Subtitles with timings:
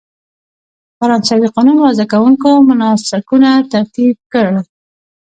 [0.97, 4.55] فرانسوي قانون وضع کوونکو مناسکونه ترتیب کړل.